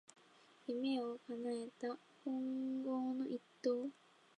[0.65, 1.89] 夢をかなえた
[2.25, 3.89] 懇親の一投